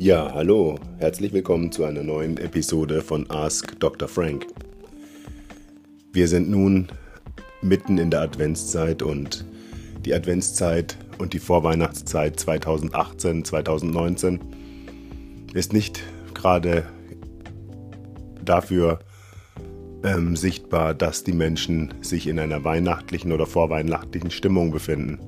Ja, 0.00 0.32
hallo, 0.32 0.78
herzlich 0.98 1.32
willkommen 1.32 1.72
zu 1.72 1.82
einer 1.82 2.04
neuen 2.04 2.36
Episode 2.36 3.02
von 3.02 3.28
Ask 3.30 3.80
Dr. 3.80 4.06
Frank. 4.06 4.46
Wir 6.12 6.28
sind 6.28 6.48
nun 6.48 6.86
mitten 7.62 7.98
in 7.98 8.08
der 8.12 8.20
Adventszeit 8.20 9.02
und 9.02 9.44
die 10.04 10.14
Adventszeit 10.14 10.96
und 11.18 11.32
die 11.32 11.40
Vorweihnachtszeit 11.40 12.38
2018, 12.38 13.44
2019 13.44 14.38
ist 15.54 15.72
nicht 15.72 16.00
gerade 16.32 16.86
dafür 18.44 19.00
ähm, 20.04 20.36
sichtbar, 20.36 20.94
dass 20.94 21.24
die 21.24 21.32
Menschen 21.32 21.92
sich 22.02 22.28
in 22.28 22.38
einer 22.38 22.62
weihnachtlichen 22.62 23.32
oder 23.32 23.46
vorweihnachtlichen 23.46 24.30
Stimmung 24.30 24.70
befinden. 24.70 25.18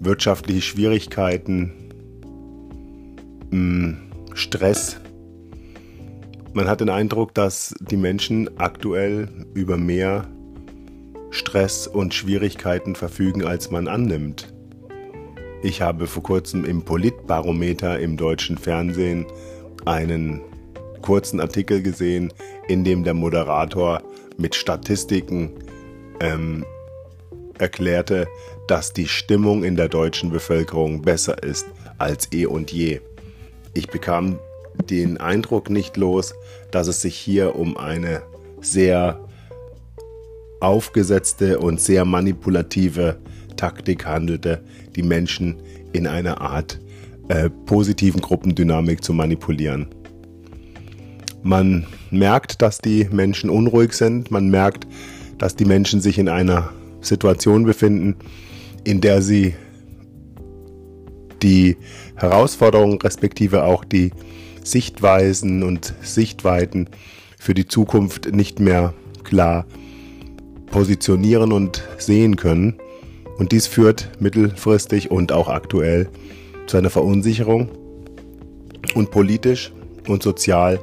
Wirtschaftliche 0.00 0.62
Schwierigkeiten, 0.62 1.87
Stress. 4.38 4.96
Man 6.52 6.68
hat 6.68 6.80
den 6.80 6.90
Eindruck, 6.90 7.34
dass 7.34 7.74
die 7.80 7.96
Menschen 7.96 8.48
aktuell 8.58 9.28
über 9.54 9.76
mehr 9.76 10.26
Stress 11.30 11.86
und 11.86 12.14
Schwierigkeiten 12.14 12.94
verfügen, 12.94 13.44
als 13.44 13.70
man 13.70 13.88
annimmt. 13.88 14.52
Ich 15.62 15.82
habe 15.82 16.06
vor 16.06 16.22
kurzem 16.22 16.64
im 16.64 16.82
Politbarometer 16.82 17.98
im 17.98 18.16
deutschen 18.16 18.56
Fernsehen 18.56 19.26
einen 19.84 20.40
kurzen 21.02 21.40
Artikel 21.40 21.82
gesehen, 21.82 22.32
in 22.68 22.84
dem 22.84 23.04
der 23.04 23.14
Moderator 23.14 24.02
mit 24.36 24.54
Statistiken 24.54 25.50
ähm, 26.20 26.64
erklärte, 27.58 28.28
dass 28.68 28.92
die 28.92 29.08
Stimmung 29.08 29.64
in 29.64 29.76
der 29.76 29.88
deutschen 29.88 30.30
Bevölkerung 30.30 31.02
besser 31.02 31.42
ist 31.42 31.66
als 31.98 32.32
eh 32.32 32.46
und 32.46 32.72
je. 32.72 33.00
Ich 33.74 33.88
bekam 33.88 34.38
den 34.90 35.18
Eindruck 35.18 35.70
nicht 35.70 35.96
los, 35.96 36.34
dass 36.70 36.88
es 36.88 37.02
sich 37.02 37.16
hier 37.16 37.56
um 37.56 37.76
eine 37.76 38.22
sehr 38.60 39.20
aufgesetzte 40.60 41.58
und 41.58 41.80
sehr 41.80 42.04
manipulative 42.04 43.18
Taktik 43.56 44.06
handelte, 44.06 44.62
die 44.96 45.02
Menschen 45.02 45.56
in 45.92 46.06
einer 46.06 46.40
Art 46.40 46.80
äh, 47.28 47.50
positiven 47.66 48.20
Gruppendynamik 48.20 49.02
zu 49.02 49.12
manipulieren. 49.12 49.86
Man 51.42 51.86
merkt, 52.10 52.62
dass 52.62 52.78
die 52.78 53.08
Menschen 53.10 53.50
unruhig 53.50 53.92
sind, 53.92 54.30
man 54.30 54.48
merkt, 54.48 54.86
dass 55.38 55.54
die 55.54 55.64
Menschen 55.64 56.00
sich 56.00 56.18
in 56.18 56.28
einer 56.28 56.70
Situation 57.00 57.64
befinden, 57.64 58.16
in 58.84 59.00
der 59.00 59.22
sie 59.22 59.54
die 61.42 61.76
Herausforderungen 62.16 63.00
respektive 63.00 63.64
auch 63.64 63.84
die 63.84 64.12
Sichtweisen 64.64 65.62
und 65.62 65.94
Sichtweiten 66.02 66.88
für 67.38 67.54
die 67.54 67.66
Zukunft 67.66 68.32
nicht 68.32 68.60
mehr 68.60 68.94
klar 69.24 69.66
positionieren 70.70 71.52
und 71.52 71.84
sehen 71.98 72.36
können. 72.36 72.74
Und 73.38 73.52
dies 73.52 73.66
führt 73.66 74.10
mittelfristig 74.20 75.10
und 75.10 75.32
auch 75.32 75.48
aktuell 75.48 76.08
zu 76.66 76.76
einer 76.76 76.90
Verunsicherung 76.90 77.68
und 78.94 79.10
politisch 79.10 79.72
und 80.06 80.22
sozial 80.22 80.80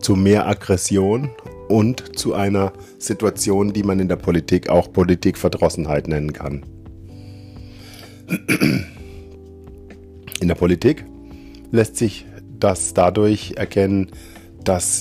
zu 0.00 0.14
mehr 0.14 0.46
Aggression 0.46 1.30
und 1.68 2.18
zu 2.18 2.34
einer 2.34 2.72
Situation, 2.98 3.72
die 3.72 3.82
man 3.82 4.00
in 4.00 4.08
der 4.08 4.16
Politik 4.16 4.68
auch 4.68 4.92
Politikverdrossenheit 4.92 6.08
nennen 6.08 6.32
kann. 6.32 6.64
In 10.40 10.48
der 10.48 10.54
Politik 10.54 11.04
lässt 11.72 11.96
sich 11.96 12.26
das 12.60 12.94
dadurch 12.94 13.54
erkennen, 13.56 14.08
dass 14.62 15.00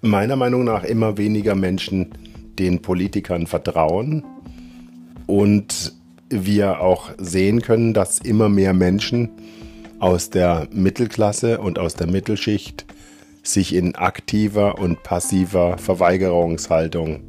meiner 0.00 0.36
Meinung 0.36 0.64
nach 0.64 0.84
immer 0.84 1.18
weniger 1.18 1.54
Menschen 1.54 2.10
den 2.58 2.82
Politikern 2.82 3.46
vertrauen 3.46 4.24
und 5.26 5.94
wir 6.28 6.80
auch 6.80 7.10
sehen 7.18 7.60
können, 7.60 7.92
dass 7.94 8.18
immer 8.18 8.48
mehr 8.48 8.72
Menschen 8.72 9.30
aus 9.98 10.30
der 10.30 10.68
Mittelklasse 10.72 11.60
und 11.60 11.78
aus 11.78 11.94
der 11.94 12.06
Mittelschicht 12.06 12.86
sich 13.42 13.74
in 13.74 13.94
aktiver 13.96 14.78
und 14.78 15.02
passiver 15.02 15.78
Verweigerungshaltung 15.78 17.20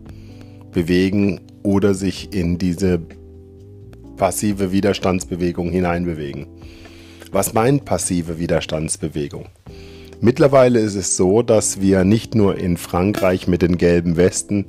bewegen 0.72 1.42
oder 1.64 1.94
sich 1.94 2.34
in 2.34 2.58
diese 2.58 3.02
passive 4.18 4.72
Widerstandsbewegung 4.72 5.72
hineinbewegen. 5.72 6.48
Was 7.34 7.52
meint 7.52 7.84
passive 7.84 8.38
Widerstandsbewegung? 8.38 9.48
Mittlerweile 10.22 10.80
ist 10.80 10.94
es 10.94 11.18
so, 11.18 11.42
dass 11.42 11.82
wir 11.82 12.04
nicht 12.04 12.36
nur 12.36 12.60
in 12.60 12.78
Frankreich 12.78 13.48
mit 13.48 13.64
den 13.64 13.80
gelben 13.80 14.18
Westen 14.18 14.66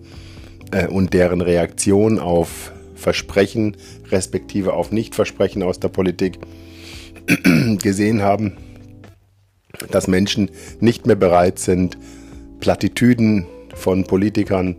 äh, 0.70 0.86
und 0.86 1.12
deren 1.12 1.42
Reaktion 1.42 2.18
auf 2.18 2.72
Versprechen 2.94 3.76
respektive 4.10 4.72
auf 4.72 4.92
Nichtversprechen 4.92 5.62
aus 5.62 5.78
der 5.78 5.88
Politik 5.90 6.38
gesehen 7.82 8.22
haben, 8.22 8.56
dass 9.90 10.08
Menschen 10.08 10.50
nicht 10.80 11.06
mehr 11.06 11.16
bereit 11.16 11.58
sind, 11.58 11.98
Plattitüden 12.60 13.44
von 13.74 14.04
Politikern 14.04 14.76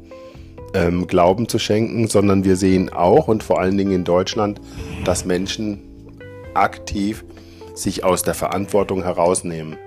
ähm, 0.73 1.05
Glauben 1.05 1.47
zu 1.47 1.59
schenken, 1.59 2.07
sondern 2.07 2.45
wir 2.45 2.55
sehen 2.55 2.91
auch 2.91 3.27
und 3.27 3.43
vor 3.43 3.61
allen 3.61 3.77
Dingen 3.77 3.91
in 3.91 4.05
Deutschland, 4.05 4.59
dass 5.03 5.23
Menschen 5.23 5.81
aktiv 6.55 7.23
sich 7.75 8.03
aus 8.03 8.23
der 8.23 8.33
Verantwortung 8.33 9.03
herausnehmen. 9.03 9.77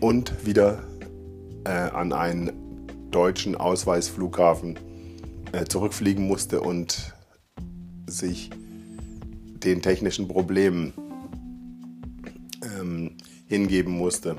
und 0.00 0.46
wieder 0.46 0.82
äh, 1.64 1.70
an 1.70 2.12
einen 2.12 2.52
deutschen 3.10 3.54
Ausweisflughafen 3.54 4.78
äh, 5.52 5.64
zurückfliegen 5.64 6.26
musste 6.26 6.60
und 6.60 7.14
sich 8.06 8.50
den 9.64 9.82
technischen 9.82 10.28
Problemen 10.28 10.92
ähm, 12.62 13.16
hingeben 13.46 13.92
musste. 13.92 14.36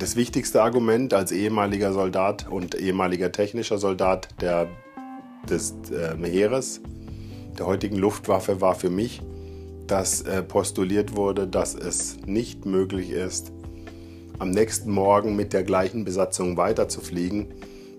Das 0.00 0.16
wichtigste 0.16 0.62
Argument 0.62 1.12
als 1.12 1.30
ehemaliger 1.30 1.92
Soldat 1.92 2.48
und 2.48 2.74
ehemaliger 2.74 3.32
technischer 3.32 3.76
Soldat 3.76 4.28
der, 4.40 4.66
des 5.46 5.74
äh, 5.92 6.16
Heeres, 6.26 6.80
der 7.58 7.66
heutigen 7.66 7.98
Luftwaffe, 7.98 8.62
war 8.62 8.74
für 8.74 8.88
mich, 8.88 9.20
dass 9.86 10.22
äh, 10.22 10.42
postuliert 10.42 11.16
wurde, 11.16 11.46
dass 11.46 11.74
es 11.74 12.16
nicht 12.24 12.64
möglich 12.64 13.10
ist, 13.10 13.52
am 14.38 14.50
nächsten 14.52 14.90
Morgen 14.90 15.36
mit 15.36 15.52
der 15.52 15.64
gleichen 15.64 16.06
Besatzung 16.06 16.56
weiterzufliegen, 16.56 17.48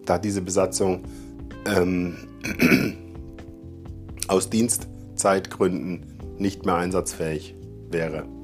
da 0.07 0.17
diese 0.17 0.41
Besatzung 0.41 1.03
ähm, 1.67 2.15
aus 4.27 4.49
Dienstzeitgründen 4.49 6.17
nicht 6.39 6.65
mehr 6.65 6.77
einsatzfähig 6.77 7.53
wäre. 7.91 8.40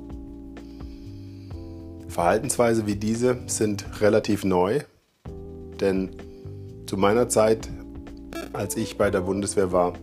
Verhaltensweise 2.17 2.87
wie 2.87 2.95
diese 2.95 3.37
sind 3.45 4.01
relativ 4.01 4.43
neu, 4.43 4.79
denn 5.79 6.15
zu 6.87 6.97
meiner 6.97 7.29
Zeit 7.29 7.69
als 8.53 8.75
ich 8.75 8.97
bei 8.97 9.11
der 9.11 9.21
Bundeswehr 9.21 9.71
war, 9.71 9.93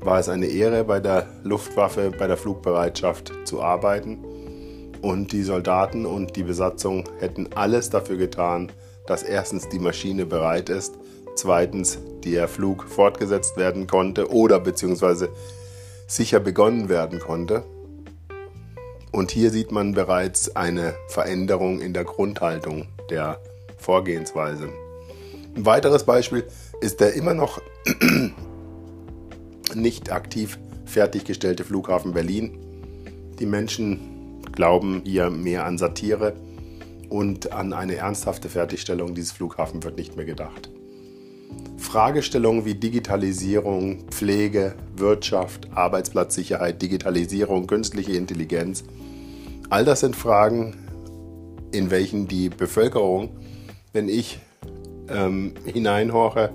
war 0.00 0.18
es 0.18 0.28
eine 0.28 0.46
Ehre, 0.46 0.82
bei 0.82 0.98
der 0.98 1.28
Luftwaffe, 1.44 2.10
bei 2.10 2.26
der 2.26 2.36
Flugbereitschaft 2.36 3.32
zu 3.44 3.62
arbeiten. 3.62 4.24
Und 5.00 5.30
die 5.30 5.44
Soldaten 5.44 6.06
und 6.06 6.34
die 6.34 6.42
Besatzung 6.42 7.04
hätten 7.20 7.48
alles 7.54 7.88
dafür 7.88 8.16
getan, 8.16 8.72
dass 9.06 9.22
erstens 9.22 9.68
die 9.68 9.78
Maschine 9.78 10.26
bereit 10.26 10.68
ist, 10.68 10.98
zweitens 11.36 12.00
der 12.24 12.48
Flug 12.48 12.82
fortgesetzt 12.82 13.56
werden 13.56 13.86
konnte 13.86 14.28
oder 14.28 14.58
beziehungsweise 14.58 15.28
sicher 16.08 16.40
begonnen 16.40 16.88
werden 16.88 17.20
konnte. 17.20 17.62
Und 19.14 19.30
hier 19.30 19.52
sieht 19.52 19.70
man 19.70 19.92
bereits 19.92 20.56
eine 20.56 20.92
Veränderung 21.06 21.80
in 21.80 21.92
der 21.92 22.02
Grundhaltung 22.02 22.88
der 23.10 23.38
Vorgehensweise. 23.78 24.70
Ein 25.54 25.64
weiteres 25.64 26.02
Beispiel 26.02 26.42
ist 26.80 26.98
der 26.98 27.14
immer 27.14 27.32
noch 27.32 27.62
nicht 29.74 30.10
aktiv 30.10 30.58
fertiggestellte 30.84 31.62
Flughafen 31.62 32.12
Berlin. 32.12 32.58
Die 33.38 33.46
Menschen 33.46 34.42
glauben 34.50 35.02
hier 35.04 35.30
mehr 35.30 35.64
an 35.64 35.78
Satire 35.78 36.34
und 37.08 37.52
an 37.52 37.72
eine 37.72 37.94
ernsthafte 37.94 38.48
Fertigstellung 38.48 39.14
dieses 39.14 39.30
Flughafens 39.30 39.84
wird 39.84 39.96
nicht 39.96 40.16
mehr 40.16 40.26
gedacht. 40.26 40.70
Fragestellungen 41.76 42.64
wie 42.64 42.74
Digitalisierung, 42.74 44.08
Pflege, 44.10 44.74
Wirtschaft, 44.96 45.68
Arbeitsplatzsicherheit, 45.72 46.82
Digitalisierung, 46.82 47.68
künstliche 47.68 48.14
Intelligenz, 48.14 48.82
all 49.74 49.84
das 49.84 49.98
sind 49.98 50.14
Fragen, 50.14 50.72
in 51.72 51.90
welchen 51.90 52.28
die 52.28 52.48
Bevölkerung, 52.48 53.30
wenn 53.92 54.08
ich 54.08 54.38
ähm, 55.08 55.54
hineinhorche, 55.64 56.50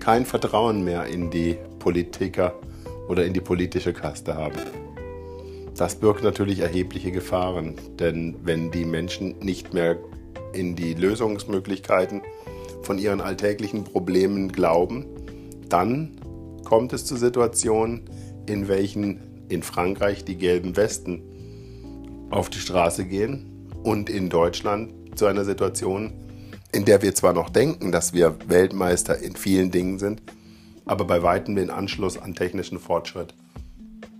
kein 0.00 0.26
Vertrauen 0.26 0.82
mehr 0.82 1.06
in 1.06 1.30
die 1.30 1.56
Politiker 1.78 2.58
oder 3.08 3.24
in 3.24 3.32
die 3.32 3.40
politische 3.40 3.92
Kaste 3.92 4.34
haben. 4.34 4.56
Das 5.76 6.00
birgt 6.00 6.24
natürlich 6.24 6.58
erhebliche 6.58 7.12
Gefahren, 7.12 7.76
denn 8.00 8.34
wenn 8.42 8.72
die 8.72 8.84
Menschen 8.84 9.38
nicht 9.38 9.72
mehr 9.72 9.96
in 10.52 10.74
die 10.74 10.94
Lösungsmöglichkeiten 10.94 12.22
von 12.82 12.98
ihren 12.98 13.20
alltäglichen 13.20 13.84
Problemen 13.84 14.50
glauben, 14.50 15.06
dann 15.68 16.20
kommt 16.64 16.92
es 16.92 17.06
zu 17.06 17.14
Situationen, 17.14 18.10
in 18.46 18.66
welchen 18.66 19.46
in 19.48 19.62
Frankreich 19.62 20.24
die 20.24 20.36
gelben 20.36 20.76
Westen 20.76 21.22
auf 22.30 22.50
die 22.50 22.58
Straße 22.58 23.04
gehen 23.04 23.68
und 23.82 24.10
in 24.10 24.28
Deutschland 24.28 25.18
zu 25.18 25.26
einer 25.26 25.44
Situation, 25.44 26.12
in 26.72 26.84
der 26.84 27.02
wir 27.02 27.14
zwar 27.14 27.32
noch 27.32 27.50
denken, 27.50 27.92
dass 27.92 28.12
wir 28.12 28.36
Weltmeister 28.46 29.18
in 29.18 29.36
vielen 29.36 29.70
Dingen 29.70 29.98
sind, 29.98 30.22
aber 30.84 31.04
bei 31.04 31.22
weitem 31.22 31.56
den 31.56 31.70
Anschluss 31.70 32.18
an 32.18 32.34
technischen 32.34 32.78
Fortschritt 32.78 33.34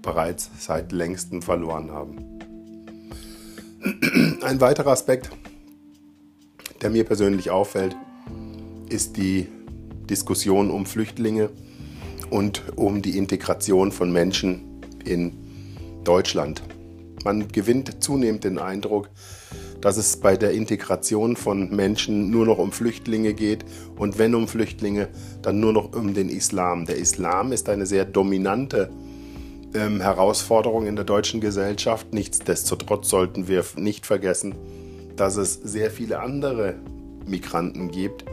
bereits 0.02 0.50
seit 0.58 0.92
längstem 0.92 1.42
verloren 1.42 1.90
haben. 1.90 2.38
Ein 4.42 4.60
weiterer 4.60 4.90
Aspekt, 4.90 5.30
der 6.80 6.90
mir 6.90 7.04
persönlich 7.04 7.50
auffällt, 7.50 7.96
ist 8.88 9.16
die 9.16 9.48
Diskussion 10.08 10.70
um 10.70 10.86
Flüchtlinge 10.86 11.50
und 12.30 12.62
um 12.76 13.02
die 13.02 13.18
Integration 13.18 13.92
von 13.92 14.10
Menschen 14.10 14.80
in 15.04 15.32
Deutschland. 16.04 16.62
Man 17.24 17.48
gewinnt 17.48 18.02
zunehmend 18.02 18.44
den 18.44 18.58
Eindruck, 18.58 19.08
dass 19.80 19.96
es 19.96 20.16
bei 20.16 20.36
der 20.36 20.52
Integration 20.52 21.36
von 21.36 21.74
Menschen 21.74 22.30
nur 22.30 22.46
noch 22.46 22.58
um 22.58 22.72
Flüchtlinge 22.72 23.34
geht 23.34 23.64
und 23.96 24.18
wenn 24.18 24.34
um 24.34 24.48
Flüchtlinge, 24.48 25.08
dann 25.42 25.60
nur 25.60 25.72
noch 25.72 25.94
um 25.94 26.14
den 26.14 26.28
Islam. 26.28 26.84
Der 26.86 26.96
Islam 26.96 27.52
ist 27.52 27.68
eine 27.68 27.86
sehr 27.86 28.04
dominante 28.04 28.90
ähm, 29.74 30.00
Herausforderung 30.00 30.86
in 30.86 30.96
der 30.96 31.04
deutschen 31.04 31.40
Gesellschaft. 31.40 32.12
Nichtsdestotrotz 32.12 33.08
sollten 33.08 33.48
wir 33.48 33.64
nicht 33.76 34.06
vergessen, 34.06 34.54
dass 35.16 35.36
es 35.36 35.54
sehr 35.54 35.90
viele 35.90 36.20
andere 36.20 36.76
Migranten 37.26 37.90
gibt, 37.90 38.24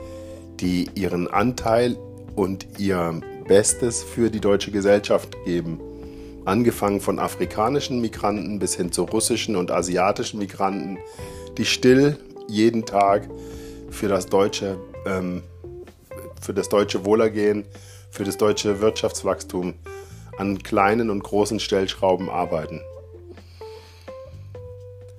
die 0.59 0.89
ihren 0.95 1.27
Anteil 1.27 1.97
und 2.35 2.67
ihr 2.77 3.19
Bestes 3.47 4.03
für 4.03 4.29
die 4.29 4.39
deutsche 4.39 4.71
Gesellschaft 4.71 5.35
geben. 5.45 5.79
Angefangen 6.45 7.01
von 7.01 7.19
afrikanischen 7.19 8.00
Migranten 8.01 8.59
bis 8.59 8.75
hin 8.75 8.92
zu 8.92 9.03
russischen 9.03 9.56
und 9.56 9.71
asiatischen 9.71 10.39
Migranten, 10.39 11.00
die 11.57 11.65
still 11.65 12.18
jeden 12.47 12.86
Tag 12.86 13.27
für 13.89 14.07
das 14.07 14.27
deutsche, 14.27 14.77
ähm, 15.06 15.42
für 16.39 16.53
das 16.53 16.69
deutsche 16.69 17.03
Wohlergehen, 17.03 17.65
für 18.12 18.24
das 18.24 18.38
deutsche 18.38 18.80
Wirtschaftswachstum 18.80 19.74
an 20.38 20.62
kleinen 20.62 21.09
und 21.09 21.24
großen 21.24 21.59
Stellschrauben 21.59 22.30
arbeiten. 22.30 22.81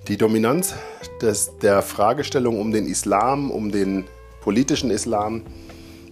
Die 0.07 0.15
Dominanz 0.15 0.73
des, 1.21 1.57
der 1.57 1.81
Fragestellung 1.81 2.61
um 2.61 2.71
den 2.71 2.87
Islam, 2.87 3.51
um 3.51 3.71
den 3.71 4.05
politischen 4.39 4.89
Islam, 4.89 5.43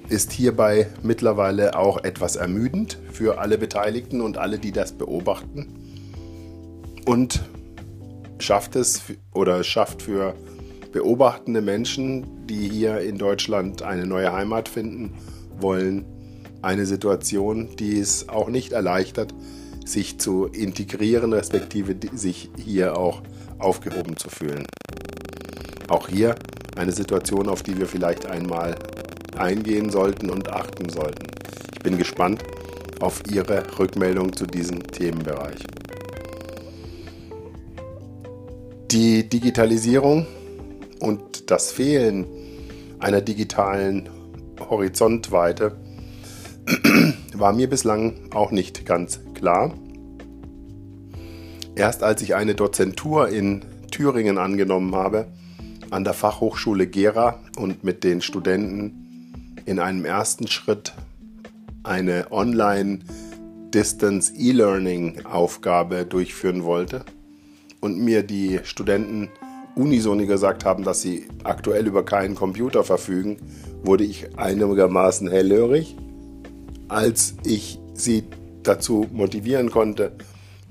ist 0.09 0.31
hierbei 0.31 0.87
mittlerweile 1.03 1.77
auch 1.77 2.03
etwas 2.03 2.35
ermüdend 2.35 2.97
für 3.11 3.39
alle 3.39 3.57
Beteiligten 3.57 4.21
und 4.21 4.37
alle, 4.37 4.59
die 4.59 4.71
das 4.71 4.91
beobachten. 4.93 5.67
Und 7.05 7.43
schafft 8.39 8.75
es 8.75 9.01
oder 9.33 9.63
schafft 9.63 10.01
für 10.01 10.35
beobachtende 10.91 11.61
Menschen, 11.61 12.47
die 12.47 12.69
hier 12.69 12.99
in 12.99 13.17
Deutschland 13.17 13.81
eine 13.81 14.05
neue 14.05 14.31
Heimat 14.31 14.69
finden 14.69 15.13
wollen, 15.59 16.05
eine 16.61 16.85
Situation, 16.85 17.75
die 17.77 17.99
es 17.99 18.29
auch 18.29 18.49
nicht 18.49 18.71
erleichtert, 18.71 19.33
sich 19.85 20.19
zu 20.19 20.45
integrieren, 20.45 21.33
respektive 21.33 21.95
sich 22.13 22.49
hier 22.57 22.97
auch 22.97 23.21
aufgehoben 23.59 24.17
zu 24.17 24.29
fühlen. 24.29 24.65
Auch 25.87 26.07
hier 26.07 26.35
eine 26.75 26.91
Situation, 26.91 27.47
auf 27.47 27.61
die 27.61 27.77
wir 27.77 27.85
vielleicht 27.85 28.25
einmal 28.25 28.75
eingehen 29.37 29.89
sollten 29.89 30.29
und 30.29 30.49
achten 30.51 30.89
sollten. 30.89 31.27
Ich 31.73 31.79
bin 31.79 31.97
gespannt 31.97 32.43
auf 32.99 33.21
Ihre 33.31 33.63
Rückmeldung 33.77 34.35
zu 34.35 34.45
diesem 34.45 34.83
Themenbereich. 34.83 35.59
Die 38.91 39.27
Digitalisierung 39.27 40.25
und 40.99 41.51
das 41.51 41.71
Fehlen 41.71 42.25
einer 42.99 43.21
digitalen 43.21 44.09
Horizontweite 44.59 45.75
war 47.33 47.53
mir 47.53 47.69
bislang 47.69 48.31
auch 48.33 48.51
nicht 48.51 48.85
ganz 48.85 49.19
klar. 49.33 49.73
Erst 51.75 52.03
als 52.03 52.21
ich 52.21 52.35
eine 52.35 52.55
Dozentur 52.55 53.27
in 53.27 53.61
Thüringen 53.91 54.37
angenommen 54.37 54.95
habe, 54.95 55.27
an 55.91 56.03
der 56.03 56.13
Fachhochschule 56.13 56.87
Gera 56.87 57.41
und 57.57 57.83
mit 57.83 58.03
den 58.03 58.21
Studenten 58.21 59.04
in 59.65 59.79
einem 59.79 60.05
ersten 60.05 60.47
Schritt 60.47 60.93
eine 61.83 62.31
Online 62.31 62.99
Distance 63.73 64.33
E-Learning 64.35 65.25
Aufgabe 65.25 66.05
durchführen 66.05 66.63
wollte 66.63 67.03
und 67.81 67.99
mir 67.99 68.23
die 68.23 68.59
Studenten 68.63 69.29
unisono 69.75 70.25
gesagt 70.25 70.65
haben, 70.65 70.83
dass 70.83 71.01
sie 71.01 71.27
aktuell 71.43 71.85
über 71.85 72.05
keinen 72.05 72.35
Computer 72.35 72.83
verfügen, 72.83 73.37
wurde 73.83 74.05
ich 74.05 74.37
einigermaßen 74.37 75.29
hellhörig. 75.29 75.95
Als 76.87 77.35
ich 77.43 77.79
sie 77.93 78.23
dazu 78.63 79.07
motivieren 79.11 79.71
konnte, 79.71 80.13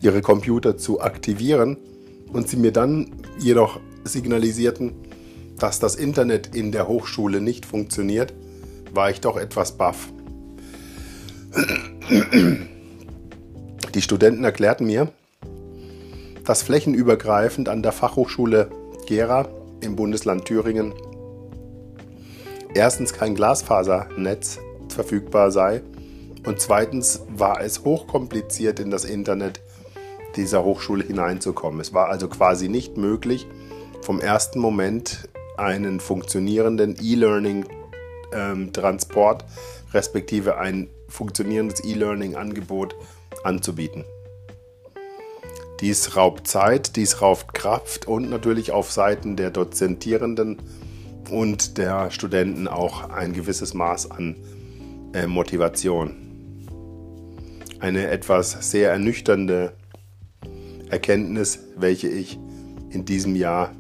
ihre 0.01 0.23
Computer 0.23 0.77
zu 0.77 1.01
aktivieren 1.01 1.77
und 2.33 2.49
sie 2.49 2.57
mir 2.57 2.73
dann 2.73 3.13
jedoch 3.39 3.81
signalisierten, 4.05 4.93
dass 5.59 5.79
das 5.79 5.95
Internet 5.95 6.55
in 6.55 6.73
der 6.73 6.89
Hochschule 6.89 7.41
nicht 7.41 7.67
funktioniert, 7.67 8.33
war 8.95 9.11
ich 9.11 9.21
doch 9.21 9.37
etwas 9.37 9.73
baff. 9.73 10.09
Die 13.95 14.03
Studenten 14.03 14.45
erklärten 14.45 14.87
mir, 14.87 15.09
dass 16.45 16.63
flächenübergreifend 16.63 17.69
an 17.69 17.83
der 17.83 17.93
Fachhochschule 17.93 18.71
Gera 19.07 19.49
im 19.81 19.97
Bundesland 19.97 20.45
Thüringen 20.45 20.93
erstens 22.75 23.13
kein 23.13 23.35
Glasfasernetz 23.35 24.59
verfügbar 24.89 25.51
sei 25.51 25.83
und 26.47 26.61
zweitens 26.61 27.23
war 27.29 27.61
es 27.61 27.85
hochkompliziert 27.85 28.81
in 28.81 28.91
das 28.91 29.05
Internet 29.05 29.61
dieser 30.37 30.65
Hochschule 30.65 31.05
hineinzukommen. 31.05 31.81
Es 31.81 31.95
war 31.95 32.09
also 32.09 32.29
quasi 32.29 32.69
nicht 32.69 32.97
möglich, 32.97 33.47
vom 34.03 34.21
ersten 34.21 34.59
Moment 34.59 35.29
einen 35.57 36.01
funktionierenden 36.01 36.97
E-Learning-Transport 37.01 37.84
ähm, 38.35 38.71
respektive 39.93 40.59
ein 40.59 40.89
funktionierendes 41.09 41.85
E-Learning-Angebot 41.85 42.97
anzubieten. 43.45 44.05
Dies 45.81 46.17
raubt 46.17 46.47
Zeit, 46.47 46.97
dies 46.97 47.21
raubt 47.21 47.53
Kraft 47.55 48.07
und 48.07 48.31
natürlich 48.31 48.73
auf 48.73 48.93
Seiten 48.93 49.37
der 49.37 49.51
Dozentierenden 49.51 50.59
und 51.31 51.79
der 51.79 52.11
Studenten 52.11 52.69
auch 52.69 53.11
ein 53.11 53.33
gewisses 53.33 53.75
Maß 53.75 54.11
an 54.11 54.37
äh, 55.15 55.27
Motivation. 55.27 56.17
Eine 57.81 58.09
etwas 58.09 58.71
sehr 58.71 58.91
ernüchternde 58.91 59.73
Erkenntnis, 60.91 61.59
welche 61.77 62.09
ich 62.09 62.39
in 62.91 63.05
diesem 63.05 63.35
Jahr 63.37 63.73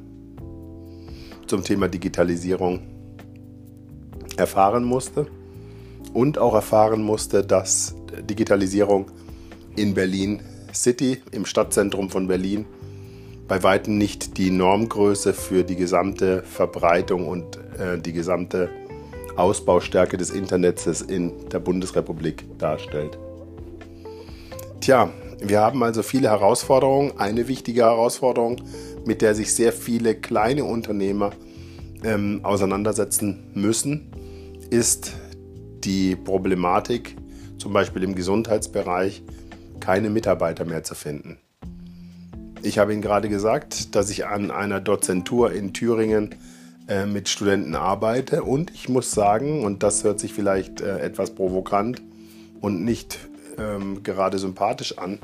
zum 1.46 1.62
Thema 1.62 1.88
Digitalisierung 1.88 2.93
erfahren 4.38 4.84
musste 4.84 5.26
und 6.12 6.38
auch 6.38 6.54
erfahren 6.54 7.02
musste, 7.02 7.44
dass 7.44 7.94
Digitalisierung 8.28 9.06
in 9.76 9.94
Berlin 9.94 10.40
City, 10.72 11.20
im 11.30 11.46
Stadtzentrum 11.46 12.10
von 12.10 12.26
Berlin, 12.26 12.66
bei 13.48 13.62
weitem 13.62 13.98
nicht 13.98 14.38
die 14.38 14.50
Normgröße 14.50 15.34
für 15.34 15.64
die 15.64 15.76
gesamte 15.76 16.42
Verbreitung 16.42 17.28
und 17.28 17.58
äh, 17.78 17.98
die 17.98 18.12
gesamte 18.12 18.70
Ausbaustärke 19.36 20.16
des 20.16 20.30
Internets 20.30 21.02
in 21.02 21.48
der 21.50 21.58
Bundesrepublik 21.58 22.44
darstellt. 22.58 23.18
Tja, 24.80 25.10
wir 25.40 25.60
haben 25.60 25.82
also 25.82 26.02
viele 26.02 26.28
Herausforderungen. 26.28 27.12
Eine 27.18 27.48
wichtige 27.48 27.82
Herausforderung, 27.82 28.56
mit 29.04 29.22
der 29.22 29.34
sich 29.34 29.52
sehr 29.54 29.72
viele 29.72 30.14
kleine 30.14 30.64
Unternehmer 30.64 31.32
ähm, 32.04 32.40
auseinandersetzen 32.42 33.50
müssen, 33.54 34.10
ist 34.70 35.12
die 35.84 36.16
Problematik, 36.16 37.16
zum 37.58 37.72
Beispiel 37.72 38.02
im 38.02 38.14
Gesundheitsbereich, 38.14 39.22
keine 39.80 40.10
Mitarbeiter 40.10 40.64
mehr 40.64 40.82
zu 40.82 40.94
finden. 40.94 41.38
Ich 42.62 42.78
habe 42.78 42.92
Ihnen 42.92 43.02
gerade 43.02 43.28
gesagt, 43.28 43.94
dass 43.94 44.08
ich 44.10 44.26
an 44.26 44.50
einer 44.50 44.80
Dozentur 44.80 45.52
in 45.52 45.74
Thüringen 45.74 46.34
äh, 46.88 47.06
mit 47.06 47.28
Studenten 47.28 47.74
arbeite 47.74 48.42
und 48.42 48.70
ich 48.72 48.88
muss 48.88 49.10
sagen, 49.10 49.62
und 49.64 49.82
das 49.82 50.04
hört 50.04 50.18
sich 50.18 50.32
vielleicht 50.32 50.80
äh, 50.80 51.00
etwas 51.00 51.34
provokant 51.34 52.02
und 52.60 52.84
nicht 52.84 53.18
ähm, 53.58 54.02
gerade 54.02 54.38
sympathisch 54.38 54.96
an, 54.98 55.18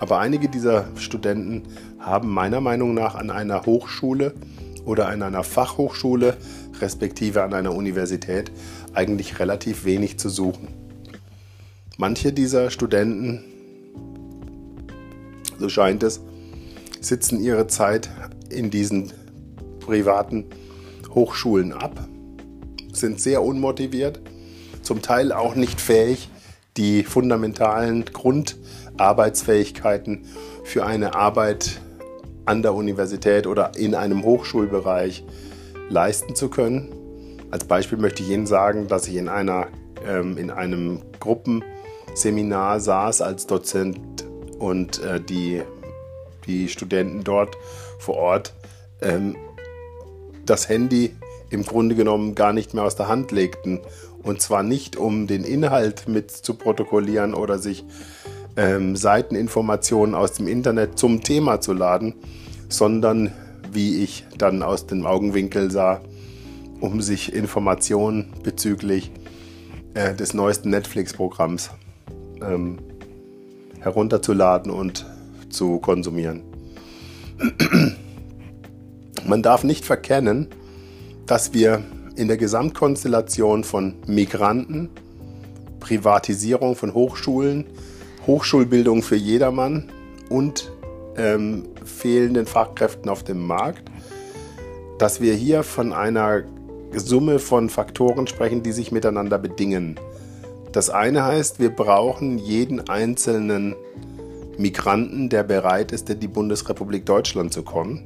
aber 0.00 0.18
einige 0.18 0.48
dieser 0.48 0.86
Studenten 0.96 1.62
haben 1.98 2.28
meiner 2.28 2.60
Meinung 2.60 2.94
nach 2.94 3.14
an 3.14 3.30
einer 3.30 3.64
Hochschule 3.64 4.34
oder 4.84 5.08
an 5.08 5.22
einer 5.22 5.44
Fachhochschule 5.44 6.36
respektive 6.80 7.42
an 7.42 7.54
einer 7.54 7.74
Universität 7.74 8.50
eigentlich 8.92 9.38
relativ 9.38 9.84
wenig 9.84 10.18
zu 10.18 10.28
suchen. 10.28 10.68
Manche 11.96 12.32
dieser 12.32 12.70
Studenten, 12.70 13.44
so 15.58 15.68
scheint 15.68 16.02
es, 16.02 16.20
sitzen 17.00 17.40
ihre 17.40 17.66
Zeit 17.66 18.10
in 18.50 18.70
diesen 18.70 19.12
privaten 19.80 20.46
Hochschulen 21.14 21.72
ab, 21.72 22.08
sind 22.92 23.20
sehr 23.20 23.42
unmotiviert, 23.42 24.20
zum 24.82 25.02
Teil 25.02 25.32
auch 25.32 25.54
nicht 25.54 25.80
fähig, 25.80 26.28
die 26.76 27.04
fundamentalen 27.04 28.04
Grundarbeitsfähigkeiten 28.06 30.26
für 30.64 30.84
eine 30.84 31.14
Arbeit 31.14 31.80
an 32.46 32.62
der 32.62 32.74
Universität 32.74 33.46
oder 33.46 33.76
in 33.76 33.94
einem 33.94 34.24
Hochschulbereich 34.24 35.24
leisten 35.88 36.34
zu 36.34 36.48
können. 36.48 36.92
Als 37.50 37.64
Beispiel 37.64 37.98
möchte 37.98 38.22
ich 38.22 38.30
Ihnen 38.30 38.46
sagen, 38.46 38.88
dass 38.88 39.06
ich 39.06 39.16
in, 39.16 39.28
einer, 39.28 39.68
ähm, 40.06 40.36
in 40.38 40.50
einem 40.50 41.02
Gruppenseminar 41.20 42.80
saß 42.80 43.20
als 43.22 43.46
Dozent 43.46 44.24
und 44.58 45.02
äh, 45.02 45.20
die 45.20 45.62
die 46.46 46.68
Studenten 46.68 47.24
dort 47.24 47.56
vor 47.98 48.16
Ort 48.16 48.54
ähm, 49.00 49.36
das 50.46 50.68
Handy 50.68 51.14
im 51.50 51.64
Grunde 51.64 51.94
genommen 51.94 52.34
gar 52.34 52.52
nicht 52.52 52.74
mehr 52.74 52.84
aus 52.84 52.96
der 52.96 53.08
Hand 53.08 53.32
legten. 53.32 53.80
Und 54.22 54.40
zwar 54.40 54.62
nicht, 54.62 54.96
um 54.96 55.26
den 55.26 55.44
Inhalt 55.44 56.08
mit 56.08 56.30
zu 56.30 56.54
protokollieren 56.54 57.34
oder 57.34 57.58
sich 57.58 57.84
ähm, 58.56 58.96
Seiteninformationen 58.96 60.14
aus 60.14 60.32
dem 60.32 60.48
Internet 60.48 60.98
zum 60.98 61.22
Thema 61.22 61.60
zu 61.60 61.72
laden, 61.72 62.14
sondern, 62.68 63.32
wie 63.74 64.02
ich 64.02 64.24
dann 64.38 64.62
aus 64.62 64.86
dem 64.86 65.06
Augenwinkel 65.06 65.70
sah, 65.70 66.00
um 66.80 67.00
sich 67.00 67.32
Informationen 67.32 68.32
bezüglich 68.42 69.10
äh, 69.94 70.14
des 70.14 70.34
neuesten 70.34 70.70
Netflix-Programms 70.70 71.70
ähm, 72.42 72.78
herunterzuladen 73.80 74.70
und 74.70 75.06
zu 75.50 75.78
konsumieren. 75.78 76.42
Man 79.26 79.42
darf 79.42 79.64
nicht 79.64 79.84
verkennen, 79.84 80.48
dass 81.26 81.54
wir 81.54 81.82
in 82.16 82.28
der 82.28 82.36
Gesamtkonstellation 82.36 83.64
von 83.64 83.94
Migranten, 84.06 84.90
Privatisierung 85.80 86.76
von 86.76 86.94
Hochschulen, 86.94 87.66
Hochschulbildung 88.26 89.02
für 89.02 89.16
jedermann 89.16 89.90
und 90.28 90.70
ähm, 91.16 91.64
fehlenden 91.84 92.46
Fachkräften 92.46 93.08
auf 93.08 93.22
dem 93.22 93.46
Markt, 93.46 93.90
dass 94.98 95.20
wir 95.20 95.34
hier 95.34 95.62
von 95.62 95.92
einer 95.92 96.42
Summe 96.92 97.38
von 97.38 97.68
Faktoren 97.68 98.26
sprechen, 98.26 98.62
die 98.62 98.72
sich 98.72 98.92
miteinander 98.92 99.38
bedingen. 99.38 99.98
Das 100.72 100.90
eine 100.90 101.24
heißt, 101.24 101.60
wir 101.60 101.70
brauchen 101.70 102.38
jeden 102.38 102.88
einzelnen 102.88 103.74
Migranten, 104.58 105.28
der 105.28 105.42
bereit 105.42 105.92
ist, 105.92 106.10
in 106.10 106.20
die 106.20 106.28
Bundesrepublik 106.28 107.06
Deutschland 107.06 107.52
zu 107.52 107.62
kommen. 107.62 108.02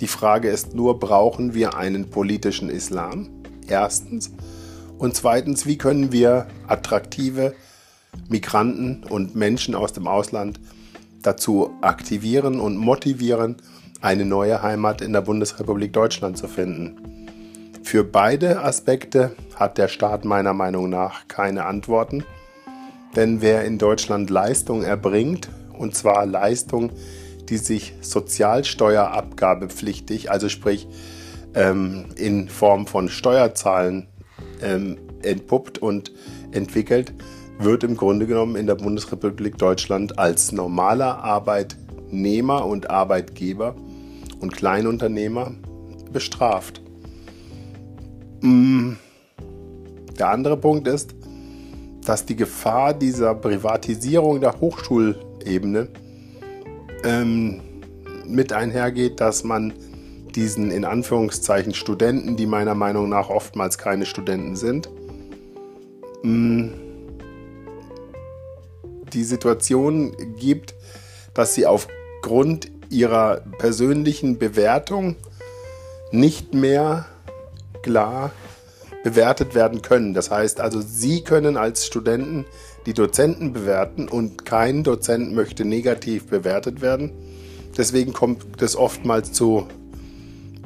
Die 0.00 0.06
Frage 0.06 0.48
ist 0.48 0.74
nur, 0.74 0.98
brauchen 0.98 1.52
wir 1.52 1.76
einen 1.76 2.08
politischen 2.08 2.70
Islam? 2.70 3.28
Erstens. 3.68 4.30
Und 4.98 5.14
zweitens, 5.14 5.66
wie 5.66 5.78
können 5.78 6.12
wir 6.12 6.48
attraktive 6.66 7.54
Migranten 8.28 9.04
und 9.08 9.34
Menschen 9.34 9.74
aus 9.74 9.92
dem 9.92 10.06
Ausland 10.06 10.58
dazu 11.22 11.70
aktivieren 11.80 12.60
und 12.60 12.76
motivieren, 12.76 13.56
eine 14.00 14.24
neue 14.24 14.62
Heimat 14.62 15.00
in 15.00 15.12
der 15.12 15.20
Bundesrepublik 15.20 15.92
Deutschland 15.92 16.38
zu 16.38 16.48
finden? 16.48 17.28
Für 17.82 18.04
beide 18.04 18.62
Aspekte 18.62 19.32
hat 19.56 19.78
der 19.78 19.88
Staat 19.88 20.24
meiner 20.24 20.54
Meinung 20.54 20.88
nach 20.88 21.26
keine 21.28 21.66
Antworten. 21.66 22.24
Denn 23.16 23.42
wer 23.42 23.64
in 23.64 23.78
Deutschland 23.78 24.30
Leistung 24.30 24.84
erbringt, 24.84 25.48
und 25.76 25.96
zwar 25.96 26.24
Leistung, 26.26 26.92
die 27.48 27.56
sich 27.56 27.94
sozialsteuerabgabepflichtig, 28.00 30.30
also 30.30 30.48
sprich 30.48 30.86
ähm, 31.54 32.04
in 32.16 32.48
Form 32.48 32.86
von 32.86 33.08
Steuerzahlen 33.08 34.06
ähm, 34.62 34.98
entpuppt 35.22 35.78
und 35.78 36.12
entwickelt, 36.52 37.12
wird 37.62 37.84
im 37.84 37.96
Grunde 37.96 38.26
genommen 38.26 38.56
in 38.56 38.66
der 38.66 38.74
Bundesrepublik 38.74 39.58
Deutschland 39.58 40.18
als 40.18 40.52
normaler 40.52 41.22
Arbeitnehmer 41.22 42.64
und 42.64 42.90
Arbeitgeber 42.90 43.74
und 44.40 44.56
Kleinunternehmer 44.56 45.52
bestraft. 46.12 46.80
Mm. 48.40 48.92
Der 50.18 50.30
andere 50.30 50.56
Punkt 50.56 50.88
ist, 50.88 51.14
dass 52.04 52.26
die 52.26 52.36
Gefahr 52.36 52.94
dieser 52.94 53.34
Privatisierung 53.34 54.40
der 54.40 54.60
Hochschulebene 54.60 55.88
ähm, 57.04 57.60
mit 58.26 58.52
einhergeht, 58.52 59.20
dass 59.20 59.44
man 59.44 59.72
diesen 60.34 60.70
in 60.70 60.84
Anführungszeichen 60.84 61.74
Studenten, 61.74 62.36
die 62.36 62.46
meiner 62.46 62.74
Meinung 62.74 63.08
nach 63.08 63.28
oftmals 63.28 63.78
keine 63.78 64.06
Studenten 64.06 64.56
sind, 64.56 64.88
mh, 66.22 66.30
mm, 66.30 66.89
die 69.14 69.24
Situation 69.24 70.16
gibt, 70.38 70.74
dass 71.34 71.54
sie 71.54 71.66
aufgrund 71.66 72.70
ihrer 72.90 73.42
persönlichen 73.58 74.38
Bewertung 74.38 75.16
nicht 76.12 76.54
mehr 76.54 77.06
klar 77.82 78.32
bewertet 79.02 79.54
werden 79.54 79.82
können. 79.82 80.12
Das 80.12 80.30
heißt 80.30 80.60
also, 80.60 80.80
Sie 80.80 81.22
können 81.22 81.56
als 81.56 81.86
Studenten 81.86 82.44
die 82.86 82.94
Dozenten 82.94 83.52
bewerten 83.52 84.08
und 84.08 84.44
kein 84.44 84.82
Dozent 84.82 85.32
möchte 85.34 85.64
negativ 85.64 86.26
bewertet 86.26 86.80
werden. 86.80 87.12
Deswegen 87.76 88.12
kommt 88.12 88.60
es 88.60 88.76
oftmals 88.76 89.32
zu 89.32 89.66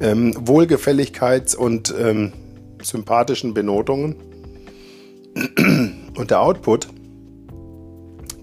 ähm, 0.01 0.33
Wohlgefälligkeits- 0.33 1.55
und 1.55 1.93
ähm, 1.97 2.33
sympathischen 2.81 3.53
Benotungen. 3.53 4.15
Und 6.17 6.31
der 6.31 6.41
Output, 6.41 6.87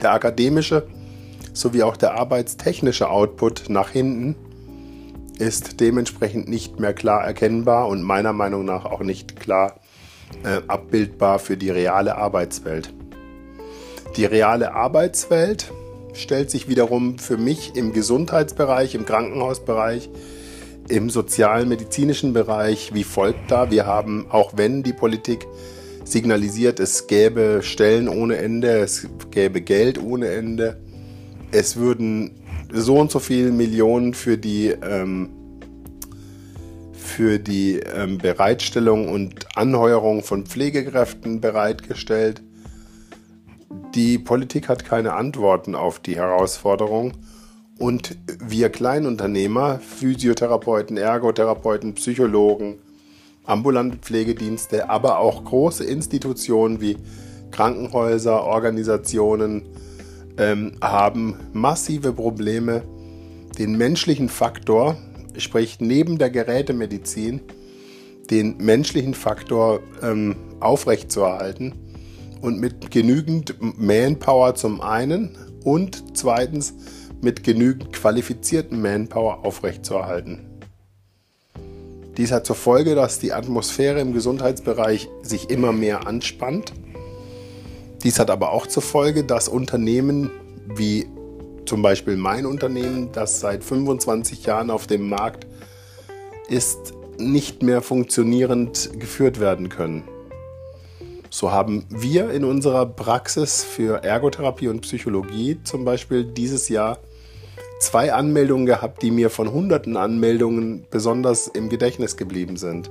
der 0.02 0.12
akademische 0.12 0.86
sowie 1.52 1.82
auch 1.82 1.96
der 1.96 2.14
arbeitstechnische 2.14 3.10
Output 3.10 3.64
nach 3.68 3.90
hinten, 3.90 4.36
ist 5.38 5.80
dementsprechend 5.80 6.48
nicht 6.48 6.80
mehr 6.80 6.94
klar 6.94 7.24
erkennbar 7.24 7.88
und 7.88 8.02
meiner 8.02 8.32
Meinung 8.32 8.64
nach 8.64 8.84
auch 8.84 9.00
nicht 9.00 9.38
klar 9.38 9.80
äh, 10.44 10.60
abbildbar 10.68 11.38
für 11.38 11.56
die 11.56 11.70
reale 11.70 12.16
Arbeitswelt. 12.16 12.92
Die 14.16 14.24
reale 14.24 14.74
Arbeitswelt 14.74 15.72
stellt 16.12 16.50
sich 16.50 16.68
wiederum 16.68 17.18
für 17.18 17.38
mich 17.38 17.74
im 17.76 17.92
Gesundheitsbereich, 17.92 18.94
im 18.94 19.06
Krankenhausbereich, 19.06 20.10
im 20.88 21.10
sozialmedizinischen 21.10 22.32
Bereich 22.32 22.92
wie 22.92 23.04
folgt 23.04 23.50
dar. 23.50 23.70
Wir 23.70 23.86
haben, 23.86 24.26
auch 24.30 24.52
wenn 24.56 24.82
die 24.82 24.92
Politik 24.92 25.46
signalisiert, 26.04 26.80
es 26.80 27.06
gäbe 27.06 27.60
Stellen 27.62 28.08
ohne 28.08 28.36
Ende, 28.36 28.78
es 28.78 29.08
gäbe 29.30 29.60
Geld 29.60 30.02
ohne 30.02 30.28
Ende, 30.28 30.80
es 31.50 31.76
würden 31.76 32.42
so 32.72 32.96
und 32.96 33.10
so 33.10 33.18
viele 33.18 33.52
Millionen 33.52 34.14
für 34.14 34.38
die, 34.38 34.68
ähm, 34.68 35.30
für 36.92 37.38
die 37.38 37.80
ähm, 37.80 38.18
Bereitstellung 38.18 39.08
und 39.08 39.56
Anheuerung 39.56 40.22
von 40.22 40.46
Pflegekräften 40.46 41.40
bereitgestellt. 41.40 42.42
Die 43.94 44.18
Politik 44.18 44.68
hat 44.68 44.84
keine 44.84 45.14
Antworten 45.14 45.74
auf 45.74 45.98
die 45.98 46.16
Herausforderung 46.16 47.12
und 47.78 48.16
wir 48.38 48.70
Kleinunternehmer, 48.70 49.80
Physiotherapeuten, 49.80 50.96
Ergotherapeuten, 50.96 51.94
Psychologen, 51.94 52.78
ambulante 53.44 53.98
Pflegedienste, 53.98 54.88
aber 54.88 55.18
auch 55.18 55.44
große 55.44 55.84
Institutionen 55.84 56.80
wie 56.80 56.96
Krankenhäuser, 57.50 58.44
Organisationen 58.44 59.62
ähm, 60.38 60.72
haben 60.80 61.36
massive 61.52 62.12
Probleme, 62.12 62.82
den 63.58 63.76
menschlichen 63.76 64.28
Faktor, 64.28 64.96
sprich 65.36 65.78
neben 65.80 66.18
der 66.18 66.30
Gerätemedizin, 66.30 67.42
den 68.30 68.56
menschlichen 68.58 69.14
Faktor 69.14 69.80
ähm, 70.02 70.36
aufrechtzuerhalten 70.60 71.74
und 72.40 72.58
mit 72.58 72.90
genügend 72.90 73.56
Manpower 73.60 74.54
zum 74.54 74.80
einen 74.80 75.36
und 75.64 76.16
zweitens 76.16 76.74
mit 77.20 77.44
genügend 77.44 77.92
qualifizierten 77.92 78.80
Manpower 78.80 79.44
aufrechtzuerhalten. 79.44 80.51
Dies 82.16 82.30
hat 82.30 82.44
zur 82.44 82.56
Folge, 82.56 82.94
dass 82.94 83.18
die 83.18 83.32
Atmosphäre 83.32 84.00
im 84.00 84.12
Gesundheitsbereich 84.12 85.08
sich 85.22 85.48
immer 85.48 85.72
mehr 85.72 86.06
anspannt. 86.06 86.72
Dies 88.02 88.18
hat 88.18 88.30
aber 88.30 88.52
auch 88.52 88.66
zur 88.66 88.82
Folge, 88.82 89.24
dass 89.24 89.48
Unternehmen 89.48 90.30
wie 90.74 91.06
zum 91.64 91.80
Beispiel 91.80 92.16
mein 92.16 92.44
Unternehmen, 92.44 93.10
das 93.12 93.40
seit 93.40 93.64
25 93.64 94.44
Jahren 94.44 94.70
auf 94.70 94.86
dem 94.86 95.08
Markt 95.08 95.46
ist, 96.48 96.92
nicht 97.18 97.62
mehr 97.62 97.80
funktionierend 97.80 98.90
geführt 98.98 99.40
werden 99.40 99.68
können. 99.68 100.04
So 101.30 101.50
haben 101.50 101.86
wir 101.88 102.30
in 102.30 102.44
unserer 102.44 102.84
Praxis 102.84 103.64
für 103.64 104.04
Ergotherapie 104.04 104.68
und 104.68 104.82
Psychologie 104.82 105.58
zum 105.64 105.84
Beispiel 105.84 106.24
dieses 106.24 106.68
Jahr 106.68 106.98
zwei 107.82 108.12
Anmeldungen 108.12 108.64
gehabt, 108.64 109.02
die 109.02 109.10
mir 109.10 109.28
von 109.28 109.52
hunderten 109.52 109.96
Anmeldungen 109.96 110.86
besonders 110.90 111.48
im 111.48 111.68
Gedächtnis 111.68 112.16
geblieben 112.16 112.56
sind. 112.56 112.90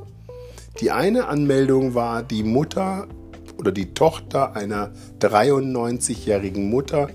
Die 0.82 0.92
eine 0.92 1.28
Anmeldung 1.28 1.96
war 1.96 2.24
die 2.24 2.44
Mutter 2.44 3.08
oder 3.58 3.72
die 3.72 3.94
Tochter 3.94 4.56
einer 4.56 4.92
93-jährigen 5.20 6.70
Mutter, 6.70 7.10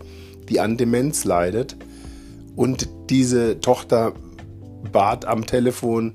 die 0.49 0.59
an 0.61 0.76
Demenz 0.76 1.25
leidet. 1.25 1.76
Und 2.54 2.88
diese 3.11 3.61
Tochter 3.61 4.12
bat 4.90 5.26
am 5.26 5.47
Telefon 5.47 6.14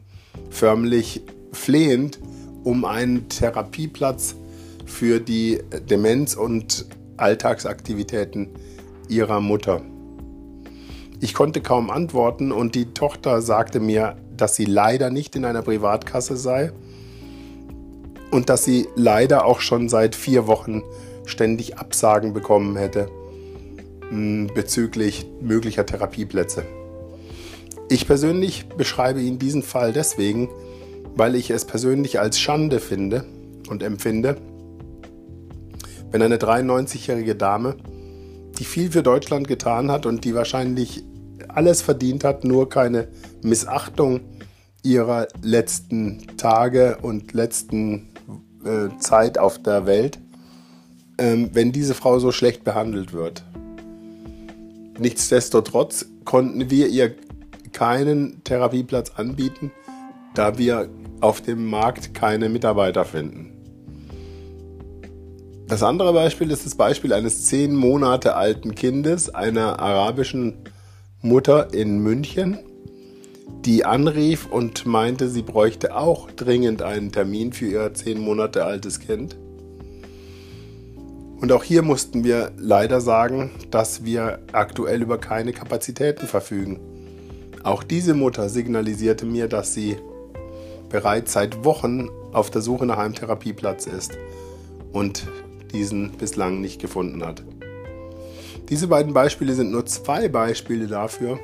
förmlich 0.49 1.21
flehend 1.51 2.19
um 2.63 2.85
einen 2.85 3.29
Therapieplatz 3.29 4.35
für 4.85 5.19
die 5.19 5.59
Demenz- 5.89 6.35
und 6.35 6.87
Alltagsaktivitäten 7.17 8.49
ihrer 9.09 9.41
Mutter. 9.41 9.81
Ich 11.23 11.35
konnte 11.35 11.61
kaum 11.61 11.91
antworten 11.91 12.51
und 12.51 12.73
die 12.73 12.95
Tochter 12.95 13.43
sagte 13.43 13.79
mir, 13.79 14.15
dass 14.35 14.55
sie 14.55 14.65
leider 14.65 15.11
nicht 15.11 15.35
in 15.35 15.45
einer 15.45 15.61
Privatkasse 15.61 16.35
sei 16.35 16.71
und 18.31 18.49
dass 18.49 18.65
sie 18.65 18.87
leider 18.95 19.45
auch 19.45 19.59
schon 19.59 19.87
seit 19.87 20.15
vier 20.15 20.47
Wochen 20.47 20.81
ständig 21.25 21.77
Absagen 21.77 22.33
bekommen 22.33 22.75
hätte 22.75 23.07
hm, 24.09 24.49
bezüglich 24.55 25.27
möglicher 25.39 25.85
Therapieplätze. 25.85 26.65
Ich 27.87 28.07
persönlich 28.07 28.67
beschreibe 28.69 29.21
Ihnen 29.21 29.37
diesen 29.37 29.61
Fall 29.61 29.93
deswegen, 29.93 30.49
weil 31.15 31.35
ich 31.35 31.51
es 31.51 31.65
persönlich 31.65 32.19
als 32.19 32.39
Schande 32.39 32.79
finde 32.79 33.25
und 33.69 33.83
empfinde, 33.83 34.37
wenn 36.09 36.23
eine 36.23 36.37
93-jährige 36.37 37.35
Dame, 37.35 37.75
die 38.57 38.65
viel 38.65 38.91
für 38.91 39.03
Deutschland 39.03 39.47
getan 39.47 39.91
hat 39.91 40.07
und 40.07 40.25
die 40.25 40.33
wahrscheinlich 40.33 41.03
alles 41.55 41.81
verdient 41.81 42.23
hat, 42.23 42.43
nur 42.43 42.69
keine 42.69 43.07
Missachtung 43.41 44.21
ihrer 44.83 45.27
letzten 45.41 46.25
Tage 46.37 46.97
und 47.01 47.33
letzten 47.33 48.09
äh, 48.65 48.89
Zeit 48.99 49.37
auf 49.37 49.61
der 49.61 49.85
Welt, 49.85 50.19
ähm, 51.17 51.49
wenn 51.53 51.71
diese 51.71 51.93
Frau 51.93 52.19
so 52.19 52.31
schlecht 52.31 52.63
behandelt 52.63 53.13
wird. 53.13 53.43
Nichtsdestotrotz 54.97 56.05
konnten 56.25 56.69
wir 56.69 56.87
ihr 56.87 57.15
keinen 57.71 58.43
Therapieplatz 58.43 59.11
anbieten, 59.15 59.71
da 60.35 60.57
wir 60.57 60.89
auf 61.21 61.41
dem 61.41 61.65
Markt 61.65 62.13
keine 62.13 62.49
Mitarbeiter 62.49 63.05
finden. 63.05 63.51
Das 65.67 65.83
andere 65.83 66.11
Beispiel 66.11 66.51
ist 66.51 66.65
das 66.65 66.75
Beispiel 66.75 67.13
eines 67.13 67.45
zehn 67.45 67.73
Monate 67.73 68.35
alten 68.35 68.75
Kindes 68.75 69.33
einer 69.33 69.79
arabischen 69.79 70.57
Mutter 71.23 71.71
in 71.71 71.99
München, 71.99 72.57
die 73.63 73.85
anrief 73.85 74.47
und 74.47 74.87
meinte, 74.87 75.29
sie 75.29 75.43
bräuchte 75.43 75.95
auch 75.95 76.31
dringend 76.31 76.81
einen 76.81 77.11
Termin 77.11 77.53
für 77.53 77.67
ihr 77.67 77.93
zehn 77.93 78.19
Monate 78.19 78.65
altes 78.65 78.99
Kind. 78.99 79.37
Und 81.39 81.51
auch 81.51 81.63
hier 81.63 81.83
mussten 81.83 82.23
wir 82.23 82.51
leider 82.57 83.01
sagen, 83.01 83.51
dass 83.69 84.03
wir 84.03 84.39
aktuell 84.51 85.03
über 85.03 85.19
keine 85.19 85.53
Kapazitäten 85.53 86.25
verfügen. 86.25 86.79
Auch 87.61 87.83
diese 87.83 88.15
Mutter 88.15 88.49
signalisierte 88.49 89.27
mir, 89.27 89.47
dass 89.47 89.75
sie 89.75 89.97
bereits 90.89 91.33
seit 91.33 91.63
Wochen 91.63 92.09
auf 92.33 92.49
der 92.49 92.61
Suche 92.61 92.87
nach 92.87 92.97
einem 92.97 93.13
Therapieplatz 93.13 93.85
ist 93.85 94.17
und 94.91 95.27
diesen 95.71 96.13
bislang 96.13 96.61
nicht 96.61 96.81
gefunden 96.81 97.23
hat. 97.23 97.43
Diese 98.71 98.87
beiden 98.87 99.13
Beispiele 99.13 99.53
sind 99.53 99.69
nur 99.69 99.85
zwei 99.85 100.29
Beispiele 100.29 100.87
dafür, 100.87 101.37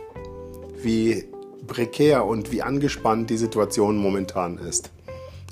wie 0.81 1.25
prekär 1.67 2.25
und 2.25 2.53
wie 2.53 2.61
angespannt 2.61 3.29
die 3.29 3.35
Situation 3.35 3.97
momentan 3.97 4.57
ist. 4.57 4.91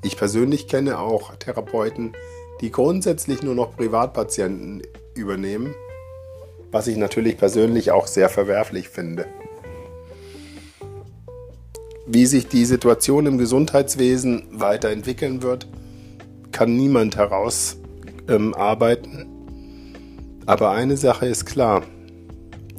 Ich 0.02 0.16
persönlich 0.16 0.70
kenne 0.70 1.00
auch 1.00 1.36
Therapeuten, 1.36 2.14
die 2.62 2.72
grundsätzlich 2.72 3.44
nur 3.44 3.56
noch 3.56 3.76
Privatpatienten 3.76 4.84
übernehmen, 5.16 5.76
was 6.72 6.88
ich 6.88 6.96
natürlich 6.96 7.38
persönlich 7.38 7.92
auch 7.92 8.08
sehr 8.08 8.30
verwerflich 8.30 8.88
finde. 8.88 9.26
Wie 12.08 12.26
sich 12.26 12.48
die 12.48 12.64
Situation 12.64 13.26
im 13.26 13.38
Gesundheitswesen 13.38 14.48
weiterentwickeln 14.54 15.42
wird, 15.42 15.68
kann 16.54 16.78
niemand 16.78 17.18
herausarbeiten. 17.18 19.20
Ähm, 19.20 19.35
aber 20.46 20.72
eine 20.72 20.98
Sache 20.98 21.26
ist 21.26 21.46
klar. 21.46 21.84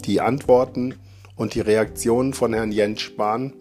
Die 0.04 0.20
Antworten 0.20 0.94
und 1.36 1.54
die 1.54 1.60
Reaktionen 1.60 2.32
von 2.32 2.52
Herrn 2.52 2.72
Jens 2.72 3.00
Spahn 3.00 3.52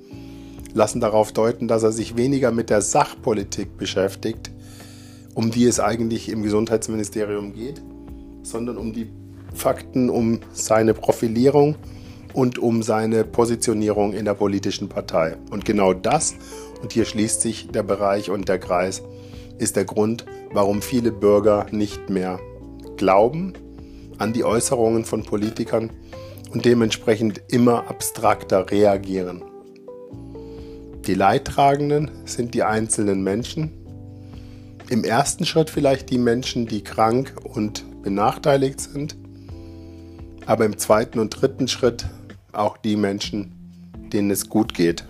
lassen 0.73 0.99
darauf 0.99 1.31
deuten, 1.31 1.67
dass 1.67 1.83
er 1.83 1.91
sich 1.91 2.17
weniger 2.17 2.51
mit 2.51 2.69
der 2.69 2.81
Sachpolitik 2.81 3.77
beschäftigt, 3.77 4.51
um 5.33 5.49
die 5.49 5.65
es 5.65 5.79
eigentlich 5.79 6.29
im 6.29 6.43
Gesundheitsministerium 6.43 7.53
geht, 7.53 7.81
sondern 8.43 8.77
um 8.77 8.93
die 8.93 9.09
Fakten, 9.53 10.09
um 10.09 10.39
seine 10.51 10.93
Profilierung 10.93 11.75
und 12.33 12.59
um 12.59 12.83
seine 12.83 13.23
Positionierung 13.23 14.13
in 14.13 14.25
der 14.25 14.33
politischen 14.33 14.89
Partei. 14.89 15.37
Und 15.49 15.65
genau 15.65 15.93
das, 15.93 16.35
und 16.81 16.91
hier 16.91 17.05
schließt 17.05 17.41
sich 17.41 17.69
der 17.69 17.83
Bereich 17.83 18.29
und 18.29 18.49
der 18.49 18.59
Kreis, 18.59 19.01
ist 19.57 19.77
der 19.77 19.85
Grund, 19.85 20.25
warum 20.51 20.81
viele 20.81 21.11
Bürger 21.13 21.67
nicht 21.71 22.09
mehr 22.09 22.39
glauben, 22.97 23.53
an 24.17 24.33
die 24.33 24.43
Äußerungen 24.43 25.05
von 25.05 25.23
Politikern 25.23 25.89
und 26.51 26.65
dementsprechend 26.65 27.41
immer 27.49 27.89
abstrakter 27.89 28.69
reagieren. 28.71 29.43
Die 31.05 31.13
Leidtragenden 31.13 32.09
sind 32.25 32.53
die 32.53 32.63
einzelnen 32.63 33.23
Menschen. 33.23 33.71
Im 34.89 35.03
ersten 35.03 35.45
Schritt 35.45 35.69
vielleicht 35.69 36.09
die 36.09 36.17
Menschen, 36.17 36.65
die 36.65 36.83
krank 36.83 37.35
und 37.43 37.83
benachteiligt 38.01 38.79
sind. 38.79 39.15
Aber 40.45 40.65
im 40.65 40.77
zweiten 40.77 41.19
und 41.19 41.29
dritten 41.29 41.67
Schritt 41.67 42.05
auch 42.53 42.77
die 42.77 42.95
Menschen, 42.95 43.51
denen 44.13 44.31
es 44.31 44.49
gut 44.49 44.73
geht. 44.73 45.05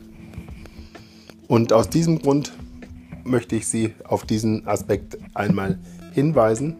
Und 1.47 1.73
aus 1.73 1.89
diesem 1.89 2.19
Grund 2.19 2.53
möchte 3.23 3.55
ich 3.55 3.67
Sie 3.67 3.93
auf 4.03 4.25
diesen 4.25 4.67
Aspekt 4.67 5.17
einmal 5.33 5.77
hinweisen 6.13 6.77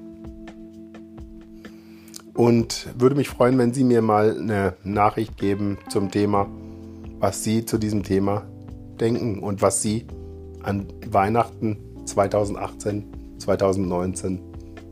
und 2.36 2.88
würde 3.00 3.16
mich 3.16 3.30
freuen, 3.30 3.58
wenn 3.58 3.74
Sie 3.74 3.84
mir 3.84 4.02
mal 4.02 4.38
eine 4.38 4.74
Nachricht 4.84 5.38
geben 5.38 5.78
zum 5.90 6.12
Thema, 6.12 6.48
was 7.20 7.44
Sie 7.44 7.66
zu 7.66 7.78
diesem 7.78 8.04
Thema 8.04 8.44
denken 9.00 9.40
und 9.40 9.62
was 9.62 9.82
Sie 9.82 10.06
an 10.62 10.88
Weihnachten 11.10 11.78
2018, 12.06 13.06
2019 13.40 14.42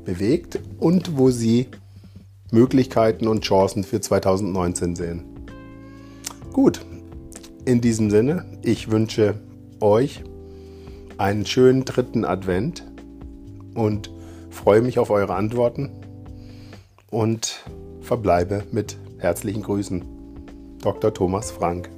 bewegt 0.06 0.60
und 0.79 1.17
wo 1.17 1.29
Sie 1.29 1.67
Möglichkeiten 2.51 3.27
und 3.27 3.43
Chancen 3.43 3.84
für 3.84 3.99
2019 3.99 4.95
sehen. 4.95 5.23
Gut, 6.53 6.86
in 7.65 7.82
diesem 7.82 8.10
Sinne, 8.10 8.45
ich 8.62 8.89
wünsche 8.89 9.36
euch 9.82 10.23
einen 11.17 11.45
schönen 11.45 11.84
dritten 11.84 12.25
Advent 12.25 12.86
und 13.73 14.12
freue 14.49 14.82
mich 14.82 14.99
auf 14.99 15.10
eure 15.10 15.36
Antworten 15.36 15.89
und 17.13 17.63
verbleibe 18.02 18.63
mit 18.71 18.97
herzlichen 19.19 19.62
Grüßen. 19.62 20.04
Dr. 20.82 21.13
Thomas 21.13 21.52
Frank. 21.52 21.89